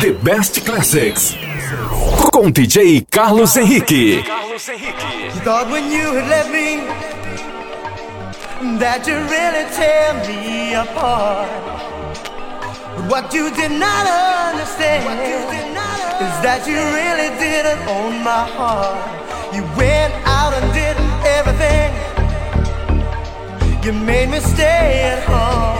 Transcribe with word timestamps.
The 0.00 0.12
Best 0.22 0.64
Classics. 0.64 1.34
Com 2.32 2.52
DJ 2.52 3.04
Carlos 3.10 3.56
Henrique. 3.56 4.22
Thought 5.42 5.70
when 5.72 5.90
you 5.90 6.14
had 6.14 6.28
left 6.30 6.50
me 6.52 6.86
that 8.78 9.04
you 9.08 9.14
really 9.26 9.66
tear 9.74 10.14
me 10.22 10.74
apart. 10.74 11.50
What 13.10 13.34
you 13.34 13.50
did 13.50 13.72
not 13.72 14.06
understand 14.54 15.02
did 15.50 15.74
not 15.74 15.98
is 16.22 16.36
that 16.46 16.62
you 16.68 16.78
really 16.78 17.34
didn't 17.42 17.82
own 17.88 18.22
my 18.22 18.46
heart. 18.54 19.02
You 19.52 19.62
went 19.76 20.14
out 20.24 20.54
and 20.54 20.72
did 20.78 20.96
everything. 21.26 21.90
You 23.84 23.92
made 23.92 24.30
me 24.30 24.38
stay 24.38 25.10
at 25.10 25.24
home. 25.24 25.77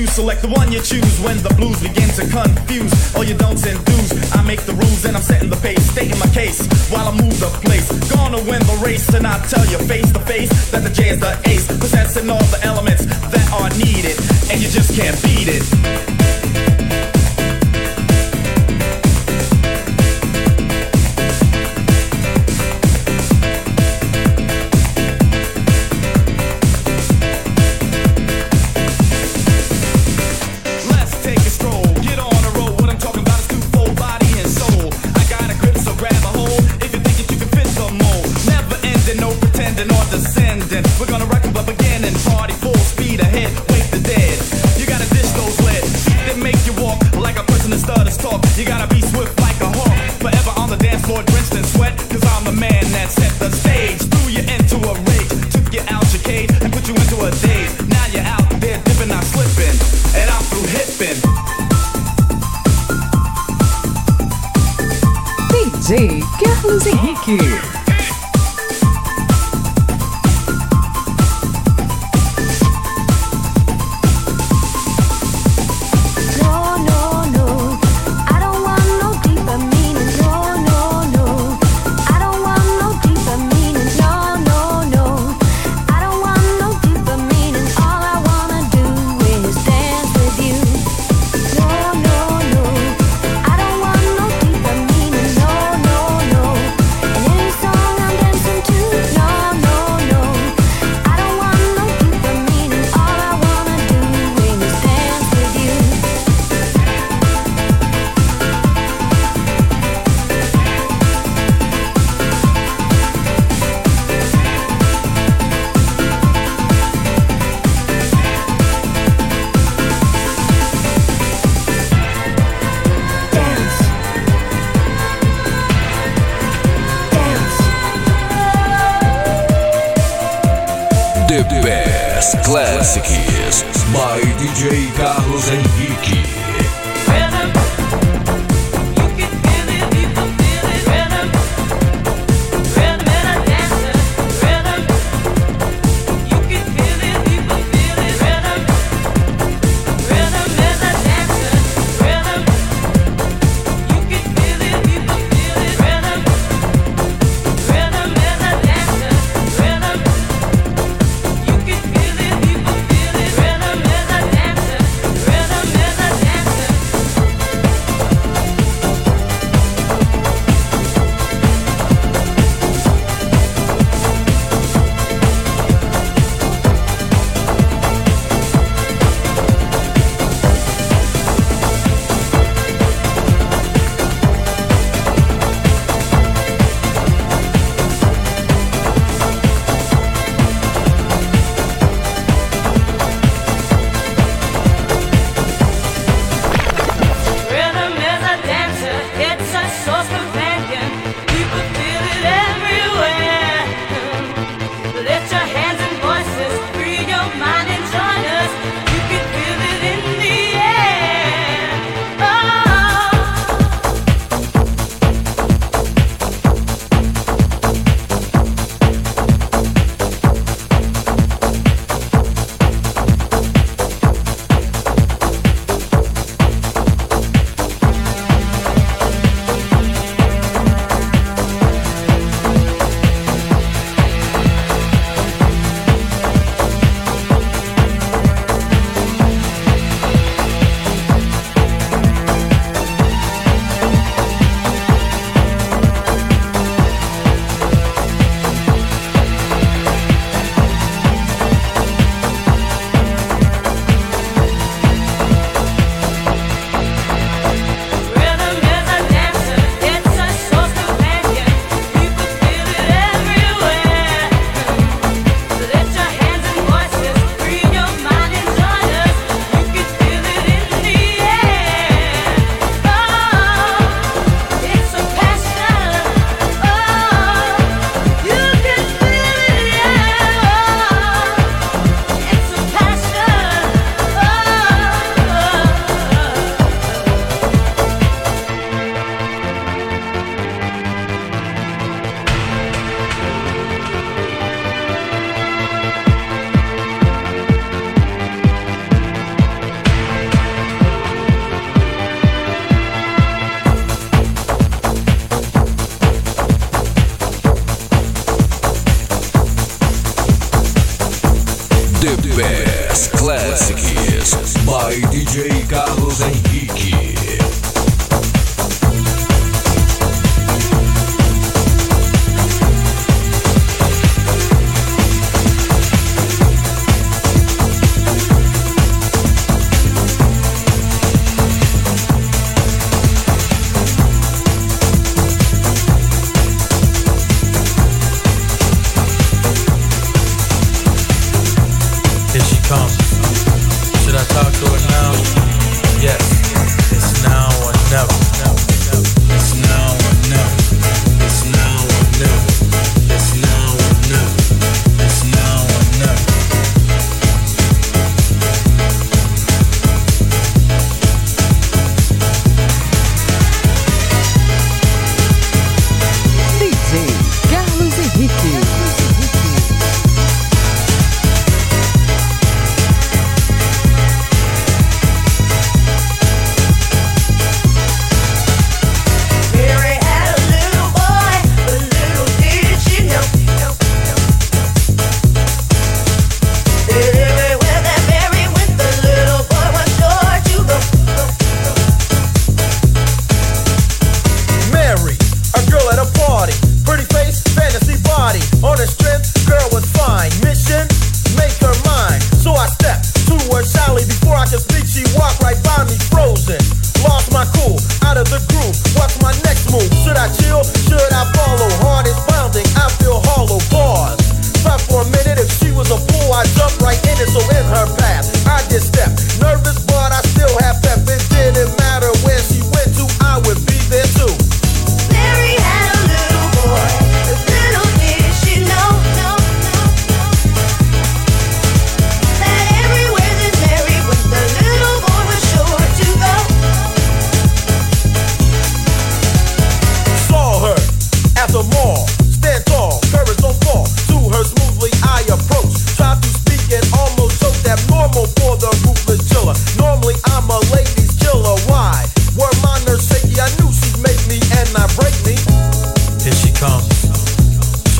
You 0.00 0.06
select. 0.06 0.40
The 0.40 0.48
one 0.48 0.59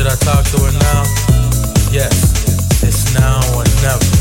Should 0.00 0.08
I 0.08 0.16
talk 0.16 0.44
to 0.46 0.64
her 0.64 0.72
now? 0.72 1.02
Yes, 1.92 2.82
it's 2.82 3.12
now 3.12 3.38
or 3.54 3.64
never. 3.82 4.19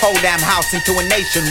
Whole 0.00 0.14
damn 0.14 0.40
house 0.40 0.74
into 0.74 0.98
a 0.98 1.04
nation. 1.04 1.44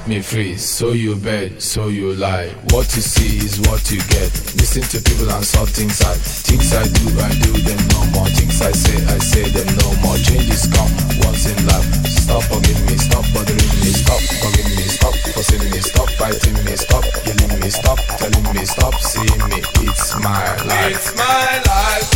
set 0.00 0.08
me 0.08 0.20
free. 0.20 0.56
So 0.56 0.92
you 0.92 1.16
bet. 1.16 1.60
so 1.62 1.88
you 1.88 2.14
lie. 2.14 2.48
What 2.70 2.86
you 2.96 3.02
see 3.02 3.38
is 3.38 3.60
what 3.68 3.90
you 3.90 3.98
get. 4.08 4.30
Listen 4.56 4.82
to 4.82 4.98
people 5.02 5.30
and 5.30 5.44
saw 5.44 5.64
things 5.64 6.00
I 6.02 6.14
things 6.14 6.72
I 6.72 6.84
do, 6.84 7.06
I 7.20 7.30
do 7.44 7.52
them 7.66 7.80
no 7.92 8.04
more. 8.12 8.28
Things 8.28 8.60
I 8.62 8.72
say, 8.72 8.96
I 9.06 9.18
say 9.18 9.44
them 9.50 9.66
no 9.76 9.88
more. 10.02 10.16
Changes 10.16 10.66
come 10.68 10.90
once 11.24 11.46
in 11.46 11.66
life. 11.66 11.86
Stop 12.06 12.42
forgive 12.44 12.80
me, 12.86 12.96
stop 12.96 13.24
bothering 13.34 13.74
me, 13.80 13.90
stop 13.92 14.20
forgive 14.42 14.70
me, 14.76 14.84
stop 14.88 15.14
forcing 15.34 15.70
me, 15.70 15.80
stop 15.80 16.10
fighting 16.10 16.58
me, 16.64 16.76
stop 16.76 17.04
killing 17.24 17.60
me, 17.60 17.70
stop 17.70 17.98
telling 18.18 18.46
me, 18.54 18.64
stop 18.64 18.94
seeing 19.00 19.42
me. 19.50 19.58
It's 19.88 20.14
my 20.20 20.56
life. 20.64 20.94
It's 20.94 21.10
my 21.16 21.62
life. 21.66 22.10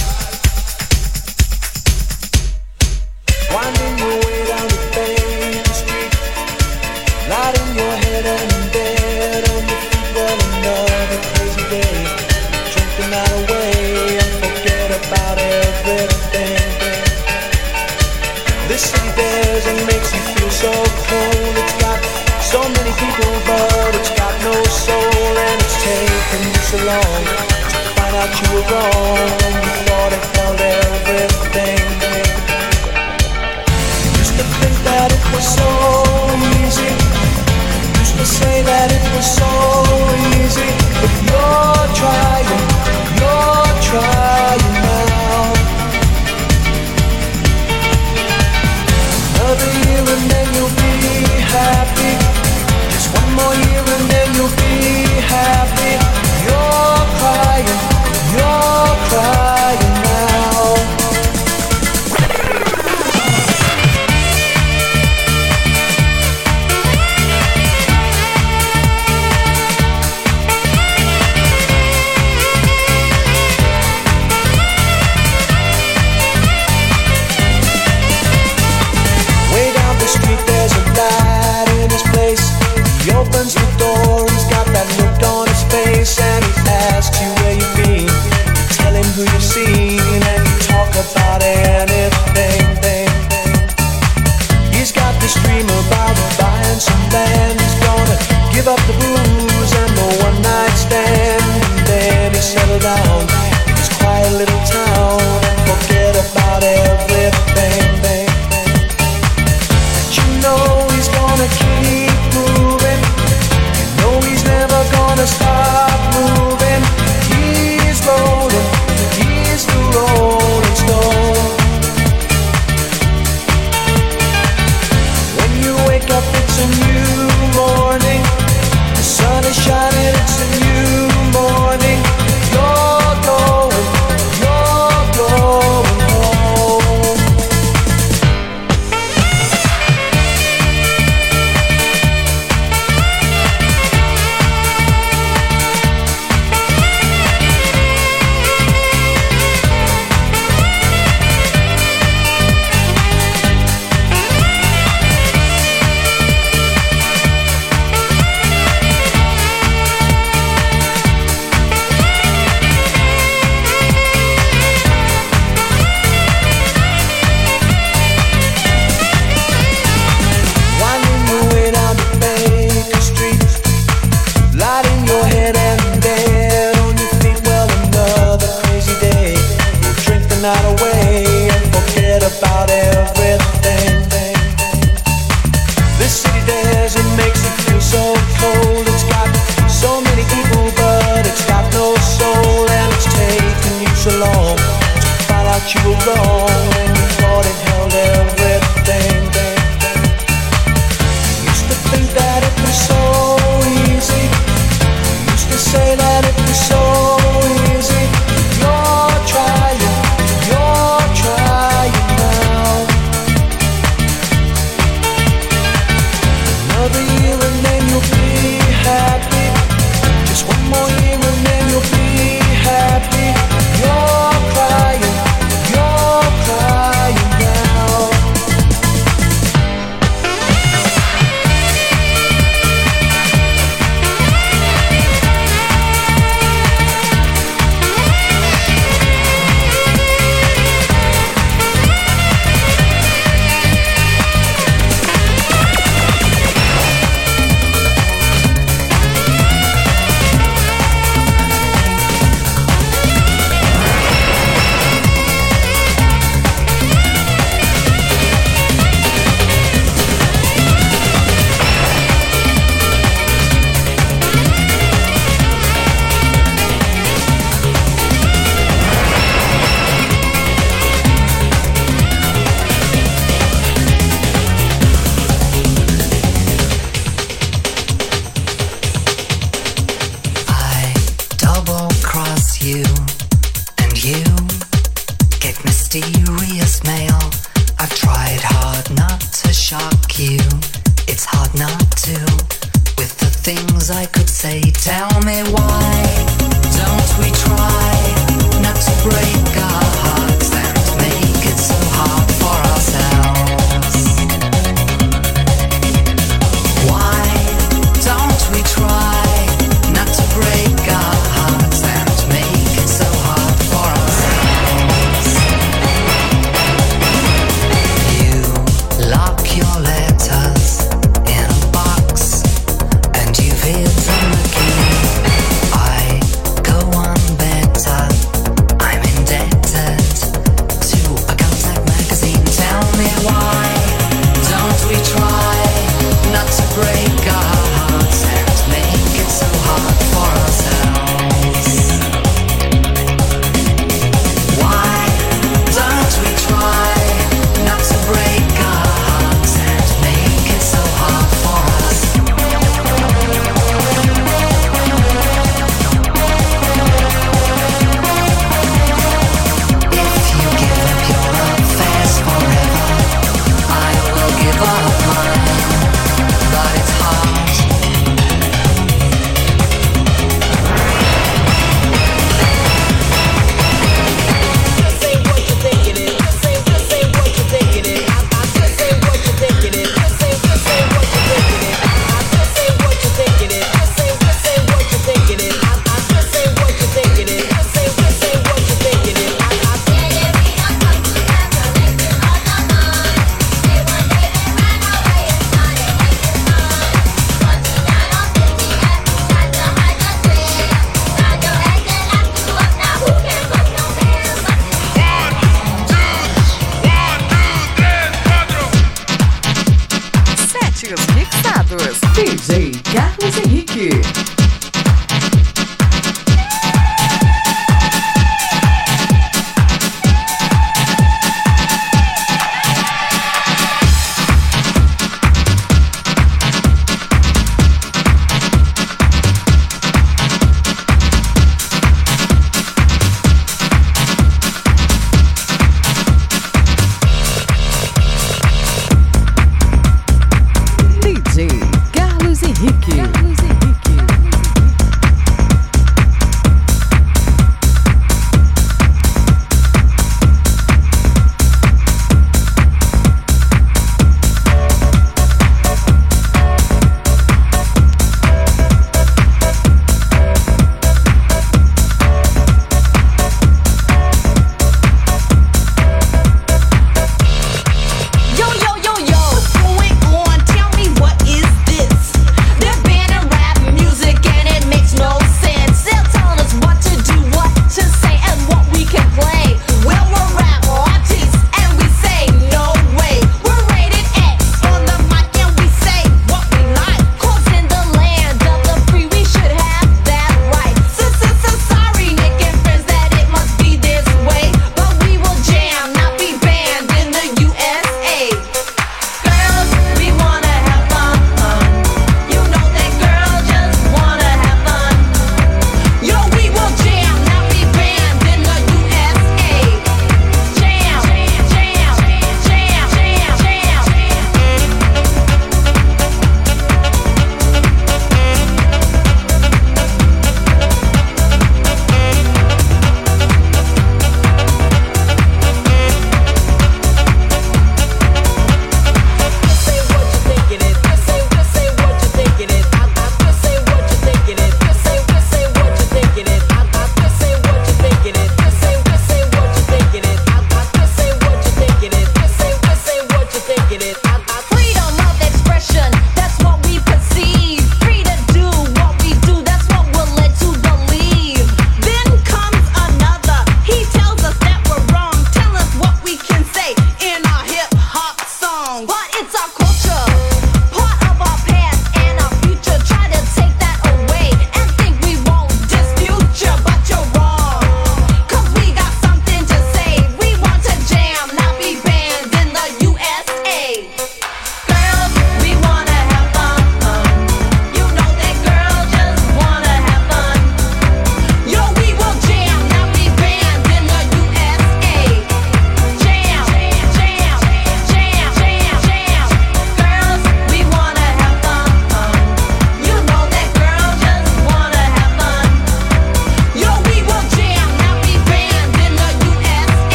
Winding 3.53 3.99
your 3.99 4.17
way 4.25 4.39
down 4.49 4.67
the 4.69 4.79
pain 4.95 5.65
street. 5.75 6.13
Lighting 7.29 7.64
along. 26.81 27.23
Find 27.97 28.15
out 28.21 28.31
you 28.41 28.49
were 28.55 28.67
wrong 28.71 29.29
when 29.41 29.55
you 29.65 29.73
thought 29.87 30.13
I 30.19 30.21
found 30.35 30.59
everything. 30.61 31.83
Used 34.19 34.35
to 34.39 34.45
think 34.59 34.77
that 34.89 35.09
it 35.17 35.25
was 35.35 35.47
so 35.61 35.71
easy. 36.59 36.93
Used 38.03 38.17
to 38.19 38.27
say 38.27 38.57
that 38.71 38.89
it 38.99 39.05
was 39.15 39.27
so 39.41 39.51
easy. 40.39 40.71
But 41.01 41.13
you're 41.29 41.89
trying, 42.01 42.51
you're 43.21 43.75
trying 43.91 44.75
now. 44.89 45.43
Another 49.31 49.71
year 49.83 50.05
and 50.15 50.25
then 50.33 50.47
you'll 50.55 50.77
be 50.83 50.95
happy. 51.55 51.84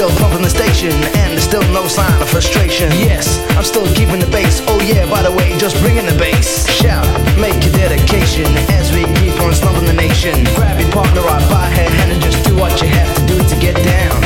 Still 0.00 0.16
pumping 0.16 0.40
the 0.40 0.48
station, 0.48 0.92
and 1.20 1.36
there's 1.36 1.42
still 1.42 1.60
no 1.74 1.86
sign 1.86 2.22
of 2.22 2.30
frustration. 2.30 2.90
Yes, 2.92 3.38
I'm 3.50 3.64
still 3.64 3.84
keeping 3.92 4.18
the 4.18 4.26
bass. 4.28 4.62
Oh 4.66 4.80
yeah, 4.80 5.04
by 5.10 5.20
the 5.20 5.30
way, 5.30 5.58
just 5.58 5.76
bringing 5.82 6.06
the 6.06 6.16
bass. 6.16 6.66
Shout, 6.70 7.04
make 7.36 7.62
your 7.62 7.74
dedication 7.74 8.46
as 8.72 8.90
we 8.94 9.04
keep 9.20 9.38
on 9.42 9.52
slumping 9.52 9.84
the 9.84 9.92
nation. 9.92 10.44
Grab 10.56 10.80
your 10.80 10.90
partner 10.90 11.20
right 11.20 11.46
by 11.50 11.68
her 11.68 11.90
hand 11.90 12.12
and 12.12 12.22
just 12.22 12.42
do 12.46 12.56
what 12.56 12.80
you 12.80 12.88
have 12.88 13.14
to 13.14 13.26
do 13.26 13.46
to 13.46 13.56
get 13.60 13.76
down. 13.84 14.19